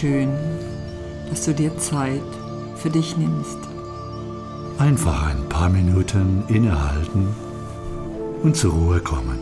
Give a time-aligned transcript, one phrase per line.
[0.00, 0.28] Schön,
[1.28, 2.22] dass du dir Zeit
[2.76, 3.58] für dich nimmst.
[4.78, 7.34] Einfach ein paar Minuten innehalten
[8.44, 9.40] und zur Ruhe kommen.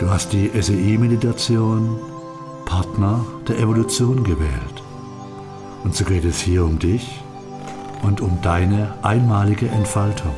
[0.00, 2.00] Du hast die SEI-Meditation
[2.64, 4.82] Partner der Evolution gewählt.
[5.84, 7.20] Und so geht es hier um dich
[8.02, 10.34] und um deine einmalige Entfaltung.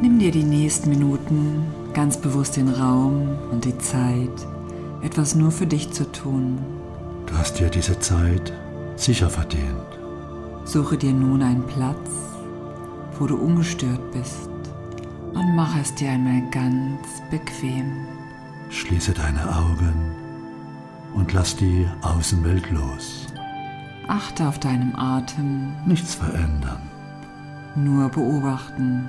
[0.00, 1.64] Nimm dir die nächsten Minuten
[1.94, 4.48] ganz bewusst den Raum und die Zeit,
[5.02, 6.58] etwas nur für dich zu tun.
[7.26, 8.52] Du hast dir diese Zeit
[8.96, 9.98] sicher verdient.
[10.64, 12.10] Suche dir nun einen Platz,
[13.18, 14.48] wo du ungestört bist
[15.34, 18.06] und mach es dir einmal ganz bequem.
[18.70, 20.12] Schließe deine Augen
[21.14, 23.26] und lass die Außenwelt los.
[24.08, 25.72] Achte auf deinem Atem.
[25.86, 26.82] Nichts verändern.
[27.74, 29.08] Nur beobachten.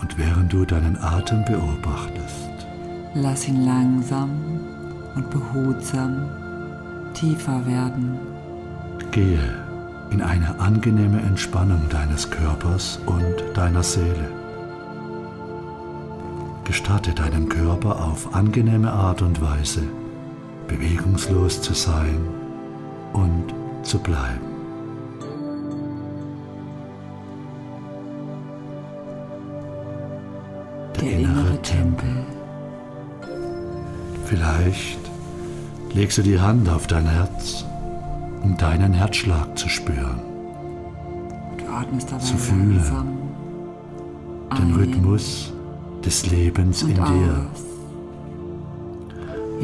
[0.00, 2.66] Und während du deinen Atem beobachtest,
[3.14, 4.61] lass ihn langsam
[5.14, 6.28] und behutsam
[7.14, 8.18] tiefer werden.
[9.10, 9.62] Gehe
[10.10, 14.28] in eine angenehme Entspannung deines Körpers und deiner Seele.
[16.64, 19.82] Gestatte deinem Körper auf angenehme Art und Weise
[20.68, 22.26] bewegungslos zu sein
[23.12, 24.52] und zu bleiben.
[31.00, 31.91] Der, innere Tempel.
[34.32, 34.98] Vielleicht
[35.92, 37.66] legst du die Hand auf dein Herz,
[38.42, 40.22] um deinen Herzschlag zu spüren.
[41.58, 43.18] Du atmest dabei zu fühlen
[44.56, 45.52] den Rhythmus
[46.02, 47.46] des Lebens in dir.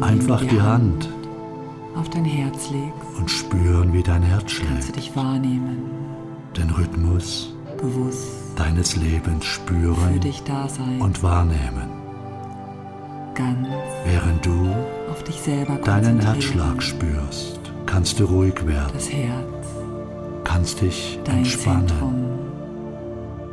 [0.01, 1.09] Einfach die Hand
[1.95, 4.71] auf dein Herz legst und spüren, wie dein Herz schlägt.
[4.71, 5.79] Kannst du dich wahrnehmen.
[6.55, 10.19] Den Rhythmus bewusst deines Lebens spüren
[10.99, 11.98] und wahrnehmen.
[13.35, 13.67] Ganz
[14.05, 14.75] während du
[15.09, 18.91] auf dich selber deinen Herzschlag spürst, kannst du ruhig werden.
[18.93, 19.65] Das Herz,
[20.43, 22.15] kannst dich dein entspannen, Zentrum.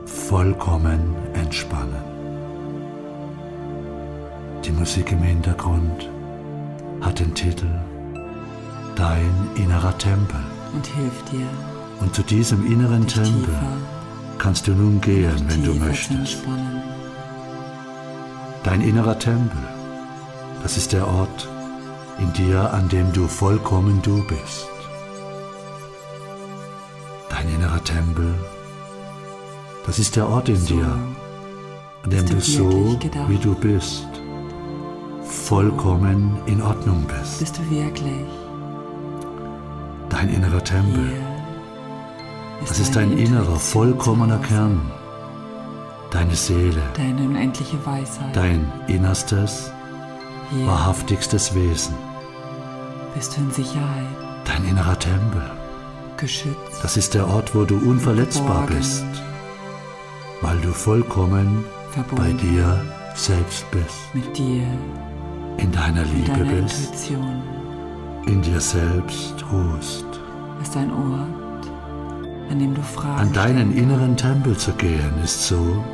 [0.06, 2.04] vollkommen entspannen.
[4.64, 6.10] Die Musik im Hintergrund
[7.00, 7.68] hat den Titel
[8.96, 10.40] Dein innerer Tempel.
[10.74, 11.46] Und hilft dir.
[12.00, 13.54] Und zu diesem inneren Tempel
[14.38, 16.38] kannst du nun gehen, wenn du möchtest.
[18.66, 19.62] Dein innerer Tempel,
[20.60, 21.48] das ist der Ort
[22.18, 24.66] in dir, an dem du vollkommen du bist.
[27.30, 28.34] Dein innerer Tempel,
[29.86, 30.98] das ist der Ort in so, dir,
[32.02, 33.28] an dem du so, gedacht?
[33.28, 34.08] wie du bist,
[35.22, 37.38] vollkommen in Ordnung bist.
[37.38, 38.26] Bist du wirklich?
[40.08, 41.12] Dein innerer Tempel.
[42.66, 44.90] Das ist dein innerer, vollkommener Kern.
[46.10, 46.82] Deine Seele.
[46.96, 48.34] Deine unendliche Weisheit.
[48.34, 49.70] Dein innerstes,
[50.50, 51.94] Hier wahrhaftigstes Wesen.
[53.14, 54.06] Bist du in Sicherheit.
[54.44, 55.42] Dein innerer Tempel.
[56.16, 56.56] Geschützt.
[56.82, 58.76] Das ist der Ort, wo du unverletzbar Geborgen.
[58.76, 59.04] bist.
[60.40, 62.16] Weil du vollkommen Verbunden.
[62.16, 62.80] bei dir
[63.14, 64.14] selbst bist.
[64.14, 64.62] Mit dir.
[65.58, 66.84] In deiner Liebe deiner bist.
[66.92, 67.42] Intuition.
[68.26, 70.04] In dir selbst ruhst.
[70.62, 71.35] Ist ein Ort,
[72.50, 75.84] an dem du Fragen An deinen inneren Tempel zu gehen, ist so,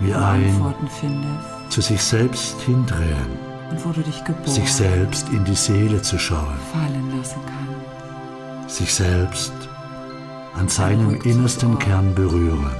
[0.00, 1.70] wie ein Antworten findest.
[1.70, 3.38] zu sich selbst hindrehen,
[3.70, 8.76] und wo du dich geboren sich selbst in die Seele zu schauen, fallen lassen kannst.
[8.78, 9.52] sich selbst
[10.58, 12.70] an seinem innersten Kern berühren.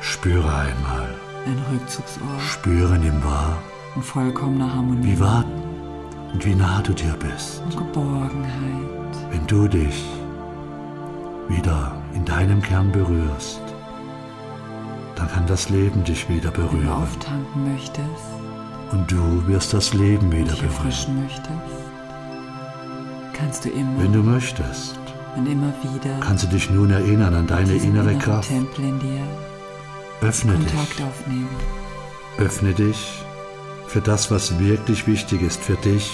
[0.00, 1.08] Spüre einmal,
[1.46, 3.58] Ein Rückzugsort spüre nimm wahr,
[3.96, 5.12] in vollkommener Harmonie.
[5.12, 5.44] Wie wahr
[6.32, 9.16] und wie nah du dir bist, und Geborgenheit.
[9.30, 10.04] wenn du dich
[11.48, 13.60] wieder in deinem Kern berührst.
[15.16, 18.02] Dann kann das Leben dich wieder Wenn du berühren auftanken möchtest
[18.92, 21.50] und du wirst das Leben wieder dich berühren, möchtest,
[23.32, 24.98] kannst du immer wenn du möchtest.
[25.36, 28.48] und immer wieder Kannst du dich nun erinnern an deine innere Kraft.
[28.48, 29.20] Tempel in dir
[30.20, 31.48] Öffne Kontakt dich, aufnehmen.
[32.38, 33.22] öffne dich
[33.86, 36.10] für das, was wirklich wichtig ist für dich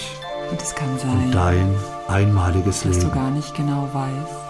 [0.51, 1.75] Und es kann und sein, dein
[2.07, 3.13] einmaliges dass du Leben.
[3.13, 4.44] gar nicht genau weißt,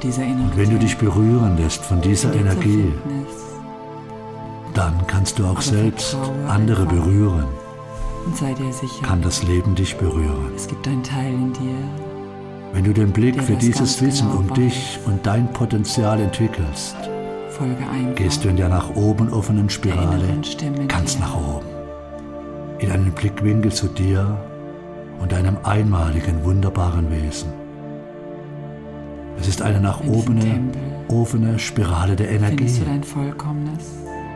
[0.00, 2.92] Und wenn du dich berühren lässt von dieser Energie,
[4.74, 6.16] dann kannst du auch selbst
[6.48, 7.44] andere berühren,
[8.26, 10.52] Und sei dir sicher, kann das Leben dich berühren.
[10.56, 11.76] es gibt einen Teil in dir,
[12.72, 16.96] Wenn du den Blick für dieses Wissen genau um dich und dein Potenzial entwickelst,
[18.16, 20.40] gehst du in der nach oben offenen Spirale
[20.88, 21.66] ganz nach oben.
[22.78, 24.36] In einen Blickwinkel zu dir
[25.20, 27.61] und deinem einmaligen, wunderbaren Wesen.
[29.38, 30.70] Es ist eine nach oben
[31.08, 32.70] offene Spirale der Energie.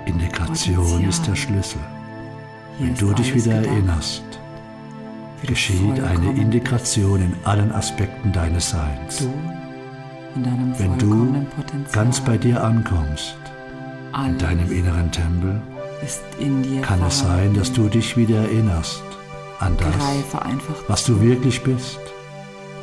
[0.07, 1.81] Integration ist der Schlüssel.
[2.79, 4.23] Wenn du dich wieder erinnerst,
[5.47, 9.27] geschieht eine Integration in allen Aspekten deines Seins.
[10.79, 11.47] Wenn du
[11.93, 13.37] ganz bei dir ankommst,
[14.27, 15.61] in deinem inneren Tempel,
[16.83, 19.03] kann es sein, dass du dich wieder erinnerst
[19.59, 19.95] an das,
[20.89, 21.99] was du wirklich bist,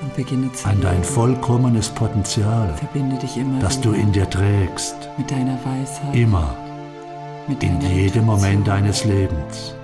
[0.04, 4.96] und beginne zu an dein vollkommenes Potenzial, Verbinde dich immer das du in dir trägst,
[5.18, 6.56] mit deiner Weisheit, immer,
[7.48, 8.26] mit in jedem.
[8.26, 9.76] Moment deines Lebens.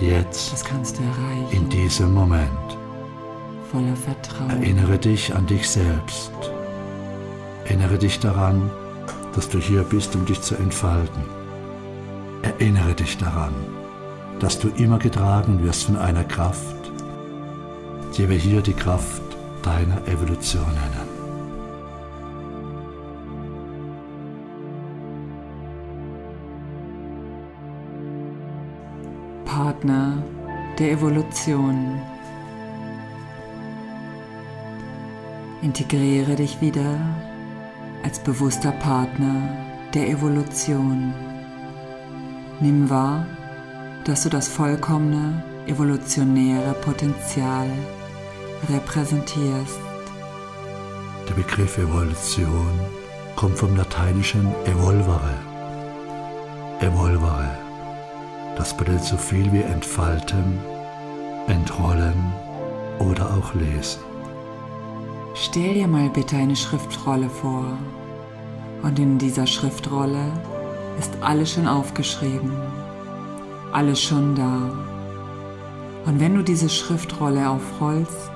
[0.00, 1.56] Jetzt, Das kannst du erreichen.
[1.56, 2.48] in diesem Moment.
[3.70, 4.50] voller Vertrauen.
[4.50, 6.32] Erinnere dich an dich selbst.
[7.64, 8.70] Erinnere dich daran,
[9.34, 11.24] dass du hier bist, um dich zu entfalten.
[12.42, 13.54] Erinnere dich daran,
[14.38, 16.76] dass du immer getragen wirst von einer Kraft,
[18.16, 19.22] die wir hier die Kraft
[19.64, 21.08] deiner Evolution nennen.
[29.44, 30.22] Partner
[30.78, 32.00] der Evolution.
[35.62, 36.98] Integriere dich wieder
[38.02, 39.34] als bewusster Partner
[39.94, 41.14] der Evolution.
[42.60, 43.26] Nimm wahr,
[44.04, 47.68] dass du das vollkommene evolutionäre Potenzial
[48.68, 49.78] repräsentierst.
[51.28, 52.80] Der Begriff Evolution
[53.36, 55.34] kommt vom lateinischen evolvere.
[56.80, 57.50] Evolvere.
[58.56, 60.58] Das bedeutet so viel wie entfalten,
[61.46, 62.32] entrollen
[62.98, 64.00] oder auch lesen.
[65.34, 67.76] Stell dir mal bitte eine Schriftrolle vor.
[68.82, 70.30] Und in dieser Schriftrolle
[70.98, 72.52] ist alles schon aufgeschrieben.
[73.72, 74.93] Alles schon da.
[76.06, 78.30] Und wenn du diese Schriftrolle aufrollst,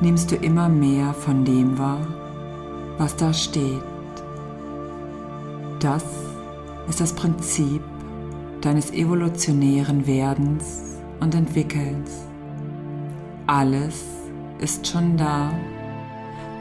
[0.00, 2.06] nimmst du immer mehr von dem wahr,
[2.98, 3.82] was da steht.
[5.80, 6.04] Das
[6.88, 7.82] ist das Prinzip
[8.60, 12.10] deines evolutionären Werdens und Entwickelns.
[13.46, 14.04] Alles
[14.58, 15.52] ist schon da,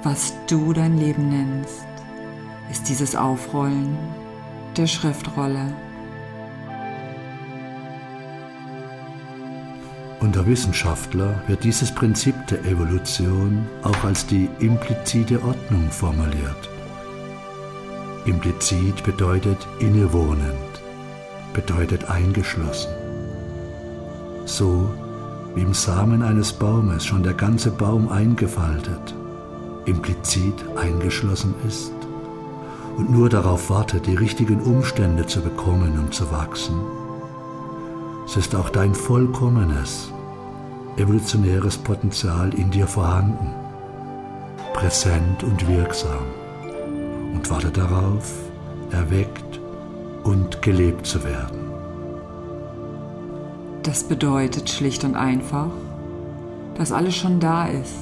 [0.04, 1.86] was du dein Leben nennst,
[2.72, 3.98] ist dieses Aufrollen
[4.75, 5.74] der Schriftrolle.
[10.21, 16.69] Unter Wissenschaftler wird dieses Prinzip der Evolution auch als die implizite Ordnung formuliert.
[18.25, 20.83] Implizit bedeutet innewohnend,
[21.53, 22.91] bedeutet eingeschlossen.
[24.45, 24.91] So
[25.56, 29.15] wie im Samen eines Baumes schon der ganze Baum eingefaltet,
[29.85, 31.94] implizit eingeschlossen ist
[32.95, 36.79] und nur darauf wartet, die richtigen Umstände zu bekommen, um zu wachsen,
[38.25, 40.12] so ist auch dein vollkommenes,
[40.97, 43.53] evolutionäres Potenzial in dir vorhanden,
[44.73, 46.25] präsent und wirksam
[47.33, 48.31] und wartet darauf,
[48.91, 49.59] erweckt
[50.23, 51.71] und gelebt zu werden.
[53.83, 55.71] Das bedeutet schlicht und einfach,
[56.75, 57.95] dass alles schon da ist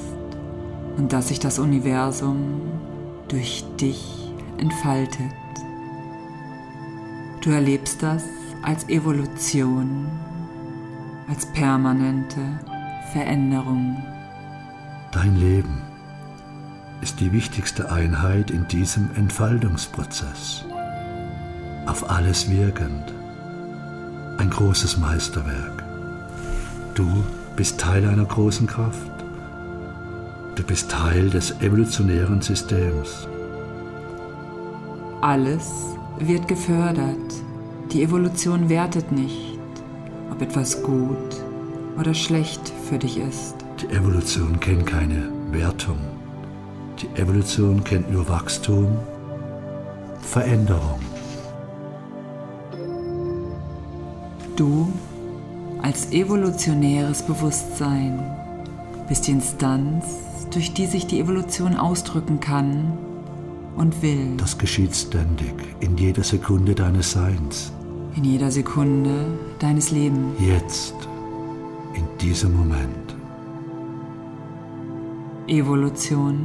[0.96, 2.60] und dass sich das Universum
[3.28, 5.32] durch dich entfaltet.
[7.40, 8.22] Du erlebst das
[8.62, 10.06] als Evolution,
[11.28, 12.40] als permanente
[13.12, 13.96] Veränderung.
[15.12, 15.82] Dein Leben
[17.00, 20.64] ist die wichtigste Einheit in diesem Entfaltungsprozess.
[21.86, 23.12] Auf alles wirkend.
[24.38, 25.82] Ein großes Meisterwerk.
[26.94, 27.24] Du
[27.56, 29.10] bist Teil einer großen Kraft.
[30.54, 33.26] Du bist Teil des evolutionären Systems.
[35.22, 35.70] Alles
[36.18, 37.16] wird gefördert.
[37.92, 39.58] Die Evolution wertet nicht,
[40.30, 41.16] ob etwas gut
[41.98, 43.56] oder schlecht für dich ist.
[43.80, 45.98] Die Evolution kennt keine Wertung.
[47.02, 48.96] Die Evolution kennt nur Wachstum,
[50.20, 51.00] Veränderung.
[54.54, 54.92] Du
[55.82, 58.22] als evolutionäres Bewusstsein
[59.08, 60.04] bist die Instanz,
[60.52, 62.96] durch die sich die Evolution ausdrücken kann
[63.76, 64.36] und will.
[64.36, 67.72] Das geschieht ständig, in jeder Sekunde deines Seins.
[68.16, 69.26] In jeder Sekunde
[69.60, 70.34] deines Lebens.
[70.40, 70.94] Jetzt,
[71.94, 73.14] in diesem Moment.
[75.46, 76.44] Evolution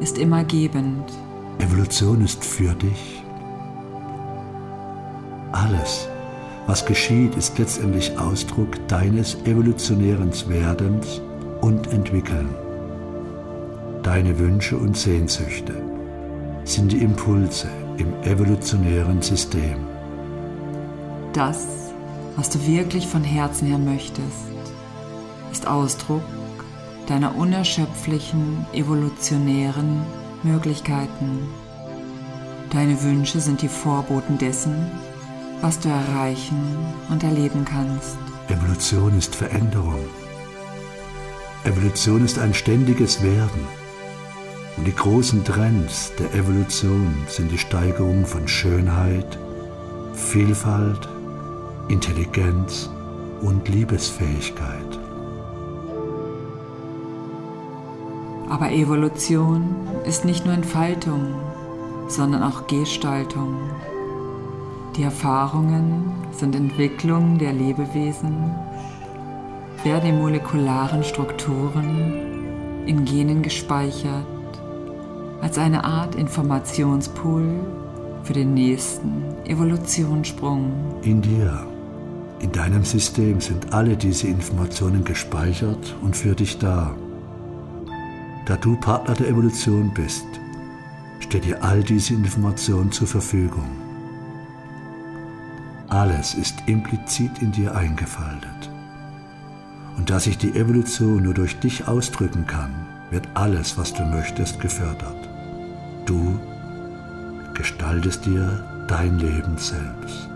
[0.00, 1.12] ist immer gebend.
[1.58, 3.22] Evolution ist für dich.
[5.52, 6.08] Alles,
[6.66, 11.22] was geschieht, ist letztendlich Ausdruck deines evolutionären Werdens
[11.60, 12.48] und Entwickeln.
[14.02, 15.74] Deine Wünsche und Sehnsüchte
[16.64, 19.85] sind die Impulse im evolutionären System.
[21.36, 21.92] Das,
[22.34, 24.48] was du wirklich von Herzen her möchtest,
[25.52, 26.22] ist Ausdruck
[27.08, 30.00] deiner unerschöpflichen evolutionären
[30.42, 31.46] Möglichkeiten.
[32.70, 34.90] Deine Wünsche sind die Vorboten dessen,
[35.60, 36.74] was du erreichen
[37.10, 38.16] und erleben kannst.
[38.48, 40.06] Evolution ist Veränderung.
[41.64, 43.68] Evolution ist ein ständiges Werden.
[44.78, 49.38] Und die großen Trends der Evolution sind die Steigerung von Schönheit,
[50.14, 51.10] Vielfalt,
[51.88, 52.90] Intelligenz
[53.42, 54.98] und Liebesfähigkeit.
[58.48, 61.34] Aber Evolution ist nicht nur Entfaltung,
[62.08, 63.56] sondern auch Gestaltung.
[64.96, 68.50] Die Erfahrungen sind Entwicklung der Lebewesen,
[69.84, 74.26] werden in molekularen Strukturen, in Genen gespeichert,
[75.40, 77.60] als eine Art Informationspool
[78.24, 80.72] für den nächsten Evolutionssprung.
[81.02, 81.64] In dir,
[82.40, 86.94] in deinem System sind alle diese Informationen gespeichert und für dich da.
[88.44, 90.26] Da du Partner der Evolution bist,
[91.20, 93.70] steht dir all diese Information zur Verfügung.
[95.88, 98.70] Alles ist implizit in dir eingefaltet.
[99.96, 102.70] Und da sich die Evolution nur durch dich ausdrücken kann,
[103.10, 105.28] wird alles, was du möchtest, gefördert.
[106.04, 106.38] Du
[107.54, 110.35] gestaltest dir dein Leben selbst.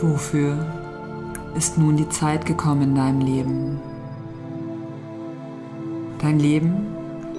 [0.00, 0.56] Wofür
[1.56, 3.80] ist nun die Zeit gekommen in deinem Leben?
[6.20, 6.86] Dein Leben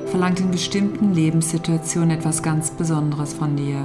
[0.08, 3.82] verlangt in bestimmten Lebenssituationen etwas ganz Besonderes von dir.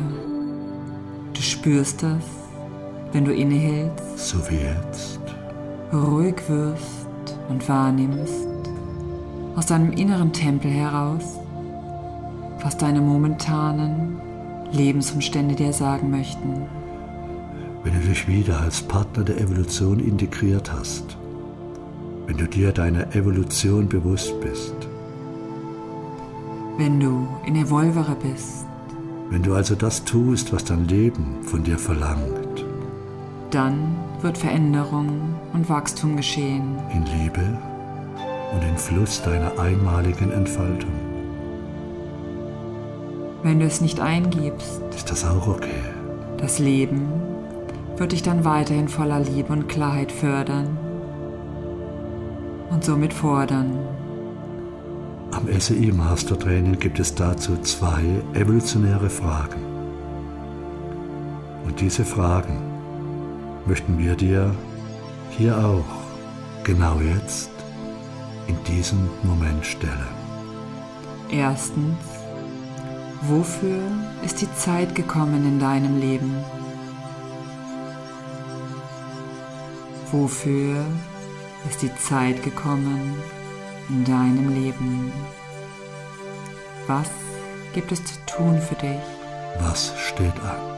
[1.35, 2.25] Du spürst das,
[3.13, 5.21] wenn du innehältst, So wie jetzt.
[5.93, 8.47] ruhig wirst und wahrnimmst,
[9.55, 11.39] aus deinem inneren Tempel heraus,
[12.61, 14.19] was deine momentanen
[14.73, 16.67] Lebensumstände dir sagen möchten.
[17.85, 21.17] Wenn du dich wieder als Partner der Evolution integriert hast,
[22.27, 24.75] wenn du dir deiner Evolution bewusst bist,
[26.77, 28.65] Wenn du in Evolvere bist,
[29.31, 32.65] wenn du also das tust, was dein Leben von dir verlangt,
[33.51, 36.77] dann wird Veränderung und Wachstum geschehen.
[36.93, 37.59] in Liebe
[38.53, 40.91] und im Fluss deiner einmaligen Entfaltung,
[43.43, 45.85] Wenn du es nicht eingibst, ist das auch okay.
[46.39, 47.03] das Leben
[47.97, 50.77] wird dich dann weiterhin voller Liebe und Klarheit fördern
[52.71, 53.79] und somit fordern.
[55.31, 58.03] Am SEI Master Training gibt es dazu zwei
[58.35, 59.63] evolutionäre Fragen.
[61.65, 62.63] Und diese Fragen
[63.67, 64.55] möchten wir dir
[65.31, 65.85] hier auch,
[66.63, 67.51] genau jetzt,
[68.47, 70.15] in diesem Moment stellen.
[71.31, 71.97] Erstens,
[73.23, 73.81] wofür
[74.25, 76.35] ist die Zeit gekommen in deinem Leben?
[80.13, 80.85] Wofür
[81.69, 83.17] ist die Zeit gekommen
[83.89, 85.13] in deinem Leben?
[86.87, 87.11] Was
[87.73, 89.01] gibt es zu tun für dich?
[89.61, 90.75] Was steht an?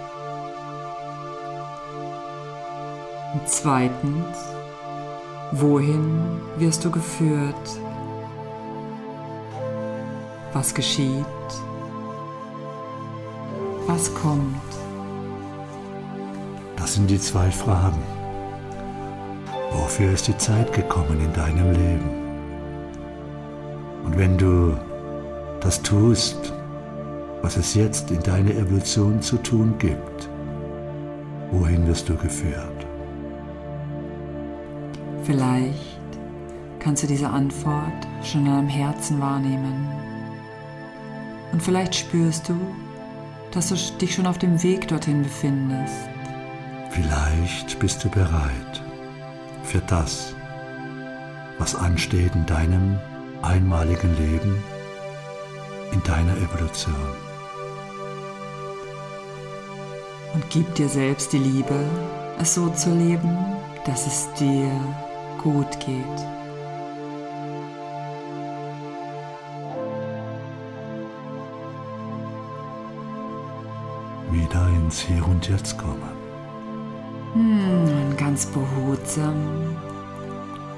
[3.35, 4.37] Und zweitens,
[5.53, 7.55] wohin wirst du geführt?
[10.53, 11.25] Was geschieht?
[13.87, 14.57] Was kommt?
[16.77, 18.16] Das sind die zwei Fragen.
[19.73, 22.11] Wofür ist die Zeit gekommen in deinem Leben?
[24.05, 24.77] Und wenn du
[25.61, 26.53] das tust,
[27.43, 30.29] was es jetzt in deiner Evolution zu tun gibt,
[31.51, 32.87] wohin wirst du geführt?
[35.25, 35.99] Vielleicht
[36.79, 39.89] kannst du diese Antwort schon in deinem Herzen wahrnehmen.
[41.53, 42.55] Und vielleicht spürst du,
[43.51, 46.09] dass du dich schon auf dem Weg dorthin befindest.
[46.91, 48.76] Vielleicht bist du bereit
[49.67, 50.35] für das,
[51.59, 52.99] was ansteht in deinem
[53.43, 54.63] einmaligen Leben,
[55.93, 56.95] in deiner Evolution.
[60.35, 61.85] Und gib dir selbst die Liebe,
[62.39, 63.37] es so zu leben,
[63.85, 64.71] dass es dir
[65.43, 66.05] gut geht.
[74.31, 76.17] Wieder ins Hier und Jetzt kommen.
[78.17, 79.35] Und ganz behutsam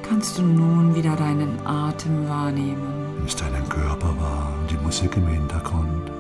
[0.03, 3.15] kannst du nun wieder deinen Atem wahrnehmen.
[3.17, 6.11] Nimmst deinen Körper wahr und die Musik im Hintergrund.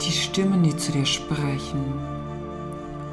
[0.00, 1.84] Die Stimmen, die zu dir sprechen.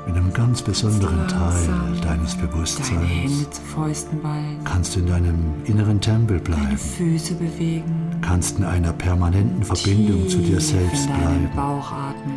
[0.07, 1.67] In einem ganz besonderen Teil
[2.01, 4.61] deines Deine Bewusstseins Hände zu Fäusten ballen.
[4.63, 8.21] kannst du in deinem inneren Tempel Deine bleiben, Füße bewegen.
[8.21, 11.49] kannst in einer permanenten Verbindung zu dir selbst bleiben.
[11.53, 12.36] Bauch atmen.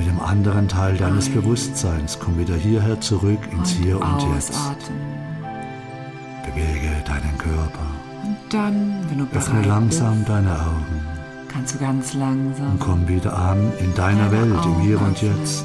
[0.00, 4.22] Und mit dem anderen Teil deines Ein- Bewusstseins komm wieder hierher zurück ins Hier und
[4.34, 4.50] Jetzt.
[4.50, 4.98] ausatmen.
[6.46, 7.86] Bewege deinen Körper.
[8.24, 11.06] Und dann, wenn du Öffne bereit langsam bist, deine Augen.
[11.52, 15.06] kannst du ganz langsam und komm wieder an in deiner Deine Welt, im Hier Augen
[15.08, 15.38] und öffnen.
[15.40, 15.64] Jetzt,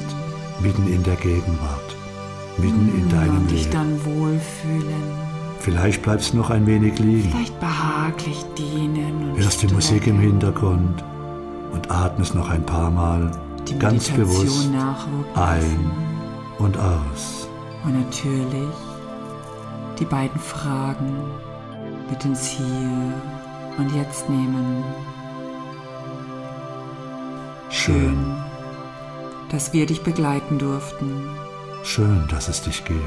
[0.60, 1.96] mitten in der Gegenwart,
[2.58, 3.72] mitten in deinem und dich Leben.
[3.72, 5.26] dann wohlfühlen,
[5.60, 10.20] Vielleicht bleibst du noch ein wenig liegen, vielleicht behaglich dienen und hörst die Musik im
[10.20, 11.02] Hintergrund
[11.72, 13.30] und atmest noch ein paar Mal
[13.74, 14.70] ganz bewusst
[15.34, 15.90] ein
[16.58, 17.48] und aus.
[17.84, 18.74] Und natürlich
[19.98, 21.30] die beiden Fragen
[22.10, 23.12] mit ins Hier
[23.78, 24.84] und Jetzt nehmen.
[27.70, 28.36] Schön,
[29.50, 31.28] dass wir dich begleiten durften.
[31.84, 33.00] Schön, dass es dich gibt.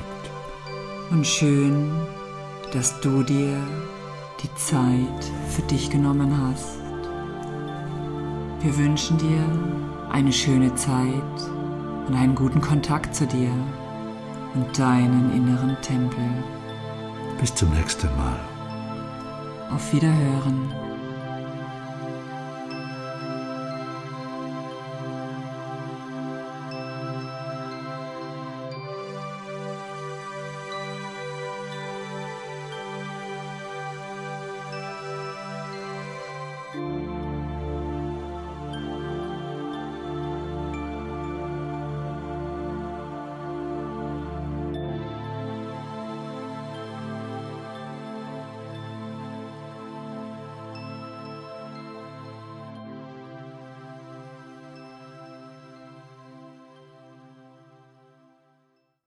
[1.12, 1.92] Und schön,
[2.72, 3.58] dass du dir
[4.42, 6.80] die Zeit für dich genommen hast.
[8.62, 9.44] Wir wünschen dir
[10.12, 11.50] eine schöne Zeit
[12.08, 13.52] und einen guten Kontakt zu dir
[14.56, 16.24] und deinen inneren Tempel.
[17.40, 18.40] Bis zum nächsten Mal.
[19.72, 20.89] Auf Wiederhören.